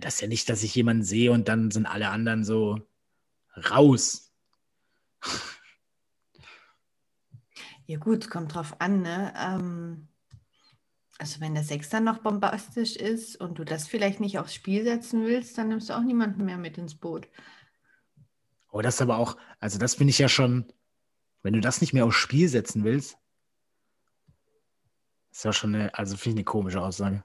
[0.00, 2.80] das ist ja nicht, dass ich jemanden sehe und dann sind alle anderen so
[3.70, 4.32] raus.
[7.86, 9.34] Ja gut, kommt drauf an, ne?
[9.36, 10.08] Ähm,
[11.18, 14.84] also wenn der Sex dann noch bombastisch ist und du das vielleicht nicht aufs Spiel
[14.84, 17.28] setzen willst, dann nimmst du auch niemanden mehr mit ins Boot.
[18.70, 20.72] Oh, das ist aber auch, also das finde ich ja schon,
[21.42, 23.16] wenn du das nicht mehr aufs Spiel setzen willst,
[25.30, 27.24] ist ja schon eine, also finde ich eine komische Aussage.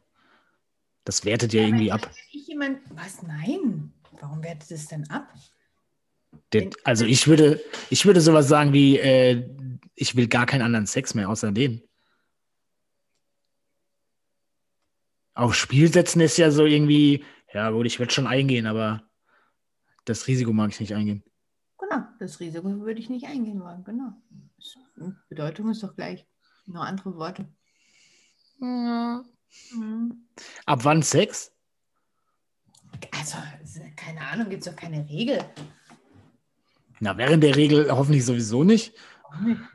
[1.04, 2.10] Das wertet ja, ja irgendwie ab.
[2.32, 3.23] Ich jemand, was?
[3.23, 3.93] Nein.
[4.21, 5.34] Warum wertet es denn ab?
[6.54, 9.49] Der, also ich würde, ich würde sowas sagen wie, äh,
[9.95, 11.82] ich will gar keinen anderen Sex mehr außer den.
[15.34, 19.04] Aufs Spiel setzen ist ja so irgendwie, ja gut, ich werde schon eingehen, aber
[20.06, 21.23] das Risiko mag ich nicht eingehen.
[22.19, 24.13] Das Risiko würde ich nicht eingehen wollen, genau.
[25.30, 26.25] Bedeutung ist doch gleich,
[26.65, 27.47] nur andere Worte.
[28.60, 29.23] Ja.
[29.73, 30.28] Mhm.
[30.65, 31.51] Ab wann Sex?
[33.12, 33.38] Also,
[33.95, 35.39] keine Ahnung, gibt es doch keine Regel.
[36.99, 38.93] Na, während der Regel hoffentlich sowieso nicht.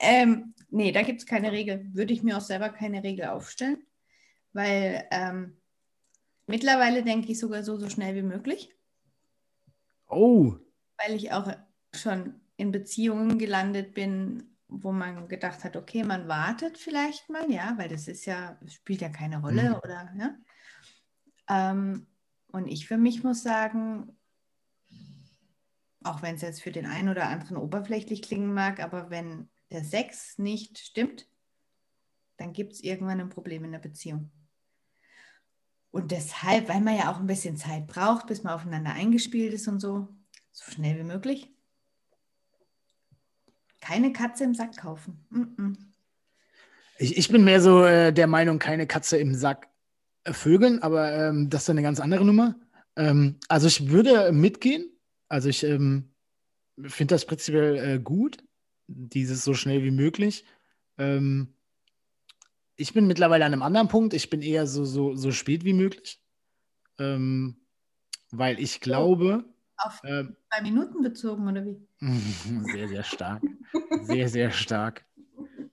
[0.00, 1.88] ähm, nee, da gibt es keine Regel.
[1.94, 3.86] Würde ich mir auch selber keine Regel aufstellen,
[4.52, 5.56] weil ähm,
[6.48, 8.74] mittlerweile denke ich sogar so, so schnell wie möglich.
[10.08, 10.56] Oh.
[10.96, 11.52] Weil ich auch
[11.94, 17.74] schon in Beziehungen gelandet bin, wo man gedacht hat, okay, man wartet vielleicht mal, ja,
[17.76, 19.76] weil das ist ja, spielt ja keine Rolle, mhm.
[19.76, 20.36] oder, ja.
[21.48, 22.06] Ähm,
[22.52, 24.16] und ich für mich muss sagen,
[26.02, 29.84] auch wenn es jetzt für den einen oder anderen oberflächlich klingen mag, aber wenn der
[29.84, 31.28] Sex nicht stimmt,
[32.36, 34.30] dann gibt es irgendwann ein Problem in der Beziehung.
[35.90, 39.68] Und deshalb, weil man ja auch ein bisschen Zeit braucht, bis man aufeinander eingespielt ist
[39.68, 40.08] und so,
[40.52, 41.50] so schnell wie möglich.
[43.80, 45.24] Keine Katze im Sack kaufen.
[45.30, 45.76] Mm -mm.
[46.98, 49.68] Ich, ich, bin mehr so äh, der Meinung, keine Katze im Sack
[50.24, 52.56] äh, vögeln, aber ähm, das ist eine ganz andere Nummer.
[52.96, 54.90] Ähm, also ich würde mitgehen.
[55.28, 56.10] Also ich ähm,
[56.82, 58.38] finde das prinzipiell äh, gut,
[58.88, 60.44] dieses so schnell wie möglich.
[60.98, 61.54] Ähm,
[62.78, 64.14] ich bin mittlerweile an einem anderen Punkt.
[64.14, 66.22] Ich bin eher so, so, so spät wie möglich.
[66.98, 67.56] Ähm,
[68.30, 69.44] weil ich glaube.
[69.78, 71.76] Auf ähm, zwei Minuten bezogen, oder wie?
[72.72, 73.42] Sehr, sehr stark.
[74.02, 75.04] sehr, sehr stark.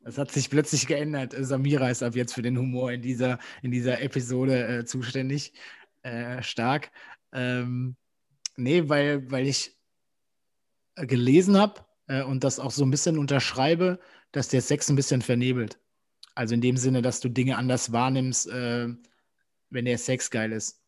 [0.04, 1.36] Das hat sich plötzlich geändert.
[1.38, 5.54] Samira ist ab jetzt für den Humor in dieser, in dieser Episode äh, zuständig.
[6.04, 6.92] Äh, stark.
[7.32, 7.96] Ähm,
[8.56, 9.76] nee, weil, weil ich
[10.96, 14.00] gelesen habe äh, und das auch so ein bisschen unterschreibe,
[14.32, 15.80] dass der Sex ein bisschen vernebelt.
[16.36, 18.90] Also in dem Sinne, dass du Dinge anders wahrnimmst, äh,
[19.70, 20.82] wenn der Sex geil ist.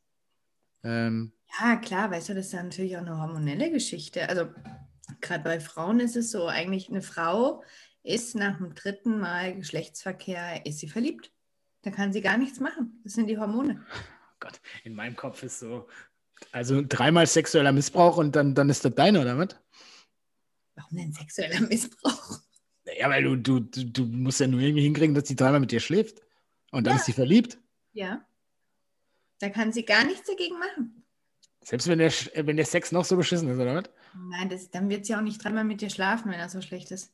[0.83, 4.27] Ähm, ja, klar, weißt du, das ist ja natürlich auch eine hormonelle Geschichte.
[4.29, 4.49] Also
[5.21, 7.63] gerade bei Frauen ist es so, eigentlich eine Frau
[8.03, 11.31] ist nach dem dritten Mal Geschlechtsverkehr, ist sie verliebt.
[11.81, 12.99] Da kann sie gar nichts machen.
[13.03, 13.85] Das sind die Hormone.
[14.39, 15.87] Oh Gott, in meinem Kopf ist so,
[16.51, 19.55] also dreimal sexueller Missbrauch und dann, dann ist das deine, oder was?
[20.75, 22.41] Warum denn sexueller Missbrauch?
[22.97, 25.79] Ja, weil du, du, du musst ja nur irgendwie hinkriegen, dass sie dreimal mit dir
[25.79, 26.21] schläft.
[26.71, 26.99] Und dann ja.
[26.99, 27.57] ist sie verliebt.
[27.93, 28.25] Ja.
[29.39, 31.03] Da kann sie gar nichts dagegen machen.
[31.63, 33.89] Selbst wenn der, wenn der Sex noch so beschissen ist, oder was?
[34.29, 36.91] Nein, das, dann wird sie auch nicht dreimal mit dir schlafen, wenn er so schlecht
[36.91, 37.11] ist.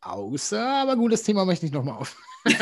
[0.00, 2.16] Außer, aber gut, das Thema möchte ich nicht nochmal auf.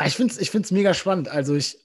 [0.00, 1.28] Ah, ich finde es ich find's mega spannend.
[1.28, 1.76] Also ich,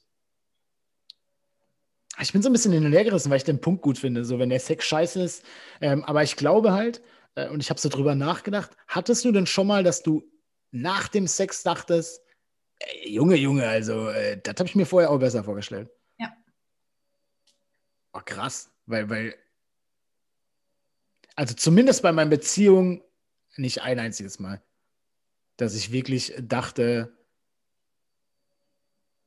[2.24, 4.26] ich bin so ein bisschen hin und her gerissen, weil ich den Punkt gut finde,
[4.26, 5.46] so wenn der Sex scheiße ist.
[5.82, 7.02] Ähm, aber ich glaube halt,
[7.36, 10.24] äh, und ich habe so drüber nachgedacht, hattest du denn schon mal, dass du
[10.72, 12.22] nach dem Sex dachtest,
[12.80, 15.90] ey, Junge, Junge, also äh, das habe ich mir vorher auch besser vorgestellt.
[16.18, 16.34] Ja.
[18.14, 19.36] Oh, krass, weil, weil,
[21.36, 23.04] also zumindest bei meinen Beziehungen
[23.58, 24.62] nicht ein einziges Mal,
[25.58, 27.16] dass ich wirklich dachte,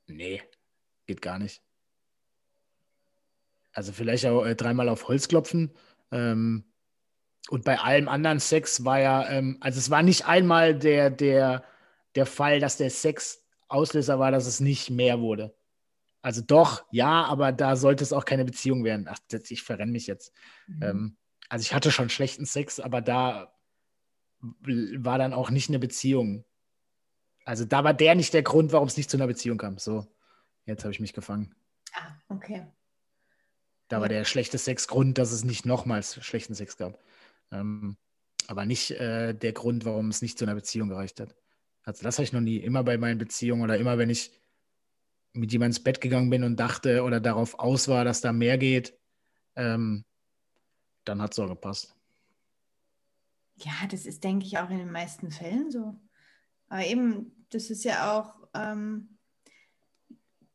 [0.06, 0.42] nee,
[1.06, 1.65] geht gar nicht.
[3.76, 5.70] Also vielleicht auch äh, dreimal auf Holz klopfen.
[6.10, 6.64] Ähm,
[7.50, 11.62] und bei allem anderen Sex war ja, ähm, also es war nicht einmal der, der,
[12.14, 15.54] der Fall, dass der Sex Auslöser war, dass es nicht mehr wurde.
[16.22, 19.08] Also doch, ja, aber da sollte es auch keine Beziehung werden.
[19.10, 20.32] Ach, ich verrenne mich jetzt.
[20.68, 20.82] Mhm.
[20.82, 21.16] Ähm,
[21.50, 23.52] also ich hatte schon schlechten Sex, aber da
[24.40, 26.46] war dann auch nicht eine Beziehung.
[27.44, 29.76] Also da war der nicht der Grund, warum es nicht zu einer Beziehung kam.
[29.76, 30.06] So,
[30.64, 31.54] jetzt habe ich mich gefangen.
[31.92, 32.66] Ah, okay.
[33.88, 36.98] Da war der schlechte Sex Grund, dass es nicht nochmals schlechten Sex gab.
[37.52, 37.96] Ähm,
[38.48, 41.36] aber nicht äh, der Grund, warum es nicht zu einer Beziehung gereicht hat.
[41.84, 42.56] Also das habe ich noch nie.
[42.56, 44.32] Immer bei meinen Beziehungen oder immer, wenn ich
[45.32, 48.58] mit jemandem ins Bett gegangen bin und dachte oder darauf aus war, dass da mehr
[48.58, 48.98] geht,
[49.54, 50.04] ähm,
[51.04, 51.94] dann hat es auch gepasst.
[53.56, 55.94] Ja, das ist, denke ich, auch in den meisten Fällen so.
[56.68, 59.18] Aber eben, das ist ja auch, ähm,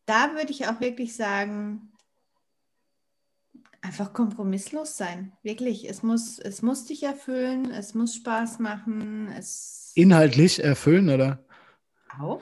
[0.06, 1.91] da würde ich auch wirklich sagen,
[3.84, 5.90] Einfach kompromisslos sein, wirklich.
[5.90, 9.28] Es muss, es muss dich erfüllen, es muss Spaß machen.
[9.36, 11.44] Es Inhaltlich erfüllen, oder?
[12.20, 12.42] Auch.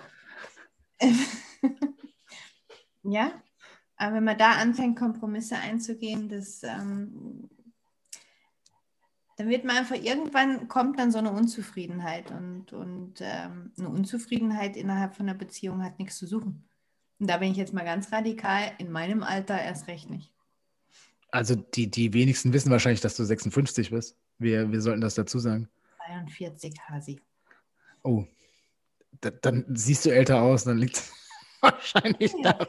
[3.03, 3.31] ja,
[3.95, 7.49] aber wenn man da anfängt, Kompromisse einzugehen, das, ähm,
[9.37, 14.75] dann wird man einfach, irgendwann kommt dann so eine Unzufriedenheit und, und ähm, eine Unzufriedenheit
[14.75, 16.67] innerhalb von einer Beziehung hat nichts zu suchen.
[17.19, 20.33] Und da bin ich jetzt mal ganz radikal, in meinem Alter erst recht nicht.
[21.31, 24.17] Also die, die wenigsten wissen wahrscheinlich, dass du 56 bist.
[24.39, 25.69] Wir, wir sollten das dazu sagen.
[26.07, 27.21] 42, Hasi.
[28.03, 28.25] Oh,
[29.21, 31.11] da, dann siehst du älter aus, dann liegt es
[31.61, 32.53] wahrscheinlich ja.
[32.53, 32.67] daran.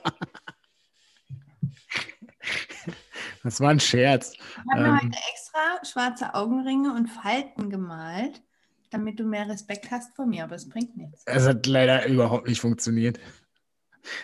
[3.42, 4.35] Das war ein Scherz.
[4.35, 8.42] Ich habe ähm, mir heute extra schwarze Augenringe und Falten gemalt,
[8.90, 11.23] damit du mehr Respekt hast vor mir, aber es bringt nichts.
[11.25, 13.18] Es hat leider überhaupt nicht funktioniert.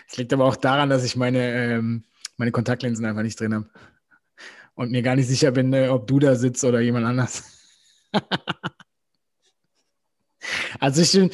[0.07, 2.03] Es liegt aber auch daran, dass ich meine, ähm,
[2.35, 3.69] meine Kontaktlinsen einfach nicht drin habe
[4.77, 7.43] und mir gar nicht sicher bin, äh, ob du da sitzt oder jemand anders.
[10.79, 11.31] also ich,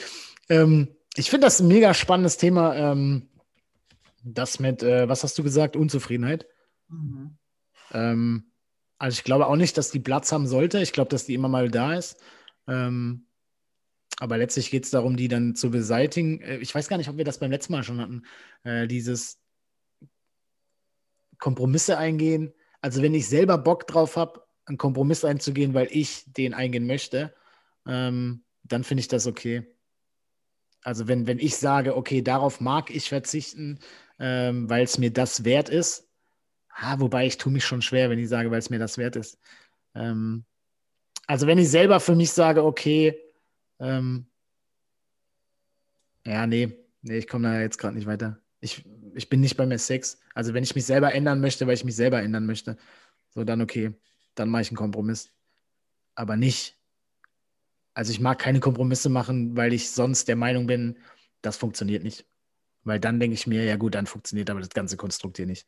[0.50, 3.30] ähm, ich finde das ein mega spannendes Thema, ähm,
[4.24, 6.48] das mit, äh, was hast du gesagt, Unzufriedenheit.
[6.88, 7.38] Mhm.
[7.92, 8.52] Ähm,
[8.98, 10.82] also ich glaube auch nicht, dass die Platz haben sollte.
[10.82, 12.24] Ich glaube, dass die immer mal da ist.
[12.66, 13.26] Ähm,
[14.20, 16.40] aber letztlich geht es darum, die dann zu beseitigen.
[16.40, 18.24] Äh, ich weiß gar nicht, ob wir das beim letzten Mal schon hatten.
[18.64, 19.42] Äh, dieses
[21.40, 22.54] Kompromisse eingehen,
[22.84, 27.34] also wenn ich selber Bock drauf habe, einen Kompromiss einzugehen, weil ich den eingehen möchte,
[27.88, 29.66] ähm, dann finde ich das okay.
[30.82, 33.80] Also wenn, wenn ich sage, okay, darauf mag ich verzichten,
[34.20, 36.10] ähm, weil es mir das wert ist,
[36.76, 39.16] ah, wobei ich tue mich schon schwer, wenn ich sage, weil es mir das wert
[39.16, 39.40] ist.
[39.96, 40.44] Ähm,
[41.26, 43.18] also wenn ich selber für mich sage, okay,
[43.80, 44.28] ähm,
[46.26, 48.42] ja, nee, nee, ich komme da jetzt gerade nicht weiter.
[48.60, 48.84] Ich,
[49.16, 50.20] ich bin nicht bei mir Sex.
[50.34, 52.78] Also wenn ich mich selber ändern möchte, weil ich mich selber ändern möchte,
[53.30, 53.94] so dann okay.
[54.36, 55.32] dann mache ich einen Kompromiss.
[56.16, 56.78] Aber nicht.
[57.94, 60.98] Also ich mag keine Kompromisse machen, weil ich sonst der Meinung bin,
[61.42, 62.26] das funktioniert nicht.
[62.84, 65.68] Weil dann denke ich mir, ja gut, dann funktioniert aber das ganze Konstrukt hier nicht.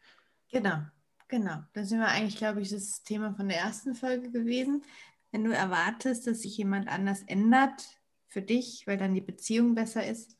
[0.52, 0.80] Genau,
[1.28, 1.64] genau.
[1.74, 4.84] Da sind wir eigentlich, glaube ich, das Thema von der ersten Folge gewesen.
[5.32, 7.84] Wenn du erwartest, dass sich jemand anders ändert
[8.28, 10.36] für dich, weil dann die Beziehung besser ist,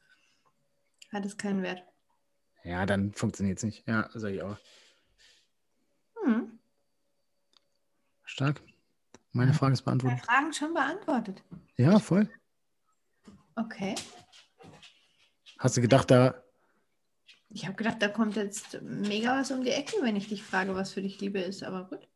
[1.12, 1.84] hat es keinen Wert.
[2.66, 3.88] Ja, dann funktioniert es nicht.
[3.88, 4.58] Ja, sage ich auch.
[6.24, 6.60] Hm.
[8.24, 8.62] Stark.
[9.32, 10.26] Meine Frage ist beantwortet.
[10.28, 11.44] Meine Fragen schon beantwortet.
[11.78, 12.28] Ja, voll.
[13.56, 13.96] Okay.
[15.60, 16.44] Hast du gedacht, da.
[17.50, 20.74] Ich habe gedacht, da kommt jetzt mega was um die Ecke, wenn ich dich frage,
[20.74, 22.08] was für dich Liebe ist, aber gut.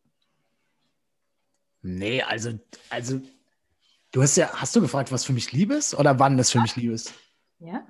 [1.81, 2.59] Nee, also,
[2.89, 3.21] also,
[4.12, 6.59] du hast ja, hast du gefragt, was für mich Liebe ist oder wann das für
[6.59, 7.13] mich Liebe ist?
[7.59, 7.88] Ja,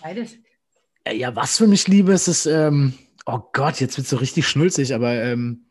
[0.00, 0.38] beides.
[1.04, 2.94] Äh, ja, was für mich Liebe ist, ist, ähm,
[3.26, 5.66] oh Gott, jetzt wird es so richtig schnulzig, aber ähm,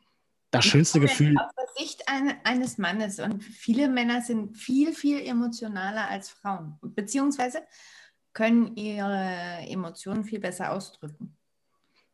[0.52, 1.36] das schönste ich Gefühl.
[1.38, 6.78] Aus der Sicht ein, eines Mannes und viele Männer sind viel, viel emotionaler als Frauen,
[6.82, 7.62] beziehungsweise
[8.34, 11.36] können ihre Emotionen viel besser ausdrücken.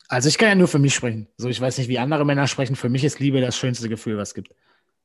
[0.07, 1.27] Also ich kann ja nur für mich sprechen.
[1.37, 2.75] So, ich weiß nicht, wie andere Männer sprechen.
[2.75, 4.55] Für mich ist Liebe das schönste Gefühl, was es gibt.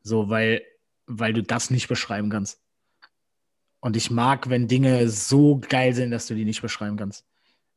[0.03, 0.63] So, weil,
[1.07, 2.61] weil du das nicht beschreiben kannst.
[3.81, 7.27] Und ich mag, wenn Dinge so geil sind, dass du die nicht beschreiben kannst.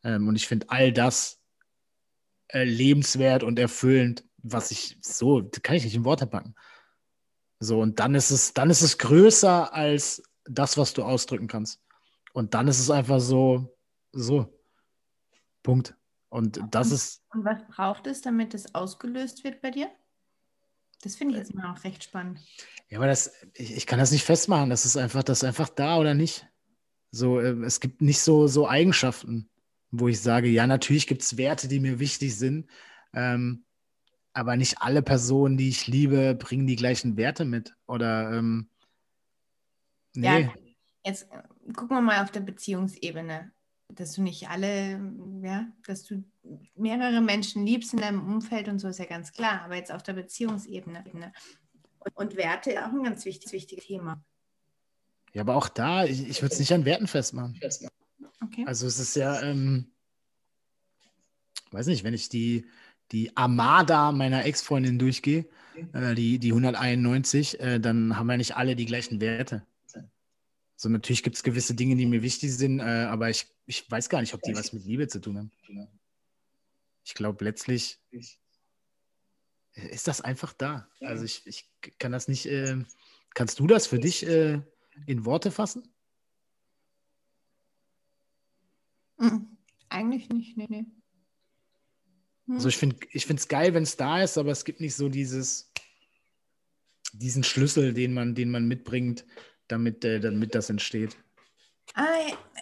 [0.06, 1.41] Ähm, und ich finde all das
[2.50, 6.56] äh, lebenswert und erfüllend, was ich so, kann ich nicht in Worte packen.
[7.60, 11.82] So, und dann ist es, dann ist es größer als das, was du ausdrücken kannst.
[12.34, 13.76] Und dann ist es einfach so,
[14.12, 14.54] so.
[15.63, 15.96] Punkt.
[16.30, 17.24] Und das und, ist.
[17.34, 19.89] Und was braucht es, damit es ausgelöst wird bei dir?
[21.02, 22.39] Das finde ich jetzt mal auch recht spannend.
[22.89, 24.70] Ja, aber das, ich, ich, kann das nicht festmachen.
[24.70, 26.46] Das ist einfach, das ist einfach da oder nicht.
[27.12, 29.50] So, äh, es gibt nicht so, so Eigenschaften,
[29.91, 32.69] wo ich sage, ja, natürlich gibt es Werte, die mir wichtig sind.
[33.13, 33.65] Ähm,
[34.34, 37.74] aber nicht alle Personen, die ich liebe, bringen die gleichen Werte mit.
[37.88, 38.69] Oder ähm,
[40.13, 40.41] nee.
[40.41, 40.54] Ja,
[41.06, 43.52] jetzt äh, gucken wir mal auf der Beziehungsebene.
[43.88, 45.00] Dass du nicht alle,
[45.43, 46.24] ja, dass du
[46.76, 49.62] mehrere Menschen liebst in deinem Umfeld und so ist ja ganz klar.
[49.62, 51.32] Aber jetzt auf der Beziehungsebene.
[52.15, 54.24] Und Werte auch ein ganz wichtig, wichtiges Thema.
[55.34, 57.60] Ja, aber auch da, ich, ich würde es nicht an Werten festmachen.
[58.41, 58.63] Okay.
[58.65, 59.91] Also es ist ja, ähm,
[61.71, 62.65] weiß nicht, wenn ich die,
[63.12, 65.47] die Armada meiner Ex-Freundin durchgehe,
[65.93, 69.65] äh, die, die 191, äh, dann haben wir nicht alle die gleichen Werte.
[70.78, 74.10] So, natürlich gibt es gewisse Dinge, die mir wichtig sind, äh, aber ich, ich weiß
[74.10, 75.51] gar nicht, ob die was mit Liebe zu tun haben.
[77.06, 78.01] Ich glaube, letztlich
[79.73, 80.89] ist das einfach da.
[80.99, 82.84] Also ich, ich kann das nicht, äh,
[83.34, 84.62] kannst du das für dich äh,
[85.06, 85.84] in Worte fassen?
[89.14, 89.14] Mhm.
[89.89, 90.85] Eigentlich nicht, nee, nee.
[92.47, 92.55] Hm.
[92.55, 95.71] Also ich finde es geil, wenn es da ist, aber es gibt nicht so dieses,
[97.13, 99.25] diesen Schlüssel, den man, den man mitbringt,
[99.67, 101.17] damit, äh, damit das entsteht.
[101.93, 102.03] Ah,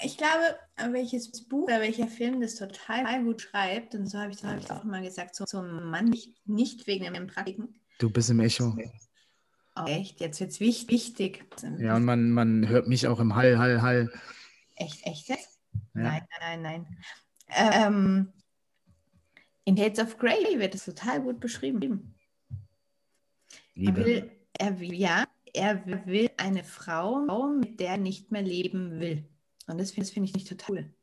[0.03, 0.57] ich glaube,
[0.91, 4.69] welches Buch oder welcher Film das total gut schreibt, und so habe ich, hab ich
[4.69, 7.79] auch mal gesagt, so, so ein Mann nicht, nicht wegen dem Praktiken.
[7.99, 8.77] Du bist im Echo.
[9.75, 11.45] Oh, echt, jetzt wird es wichtig.
[11.79, 14.11] Ja, und man, man hört mich auch im Hall, Hall, Hall.
[14.75, 15.52] Echt, echt jetzt?
[15.93, 16.97] Nein, nein, nein.
[17.49, 18.33] Ähm,
[19.65, 22.15] in Hades of Grey wird es total gut beschrieben.
[23.75, 24.01] Liebe.
[24.01, 27.25] Er will, er will, ja, er will eine Frau,
[27.59, 29.23] mit der er nicht mehr leben will.
[29.67, 30.93] Und das, finde ich nicht total cool.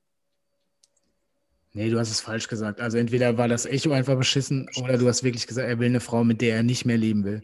[1.73, 2.81] Nee, du hast es falsch gesagt.
[2.81, 6.01] Also entweder war das Echo einfach beschissen oder du hast wirklich gesagt, er will eine
[6.01, 7.43] Frau, mit der er nicht mehr leben will.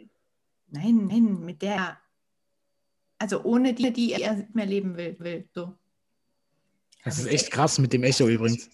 [0.68, 1.96] Nein, nein, mit der,
[3.18, 5.16] also ohne die, die er nicht mehr leben will.
[5.20, 5.74] will so.
[7.06, 8.68] Das ist echt krass mit dem Echo übrigens.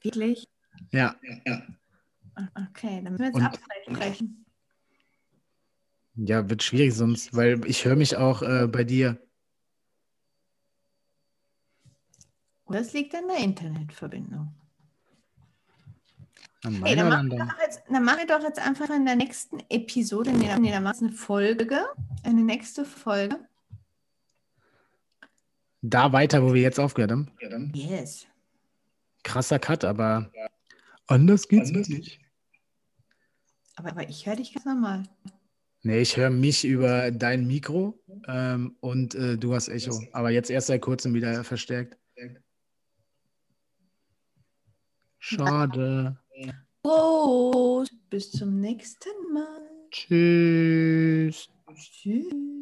[0.00, 0.48] Wirklich?
[0.90, 1.14] Ja.
[1.44, 1.62] ja.
[2.70, 4.46] Okay, dann müssen wir jetzt absprechen.
[6.14, 9.20] Ja, wird schwierig sonst, weil ich höre mich auch äh, bei dir.
[12.68, 14.54] Das liegt an der Internetverbindung.
[16.62, 19.58] An hey, dann, machen wir jetzt, dann machen wir doch jetzt einfach in der nächsten
[19.68, 21.84] Episode, dann machen wir eine Folge,
[22.22, 23.46] eine nächste Folge.
[25.82, 27.28] Da weiter, wo wir jetzt aufgehört haben?
[27.74, 28.26] Yes.
[29.24, 30.30] Krasser Cut, aber
[31.08, 32.20] anders geht's anders nicht.
[33.76, 35.02] Aber, aber ich höre dich ganz normal.
[35.82, 40.00] Nee, ich höre mich über dein Mikro ähm, und äh, du hast Echo.
[40.12, 41.98] Aber jetzt erst seit kurzem wieder verstärkt.
[45.18, 46.18] Schade.
[46.82, 47.92] Prost.
[48.10, 49.70] Bis zum nächsten Mal.
[49.90, 51.48] Tschüss.
[51.74, 52.61] Tschüss.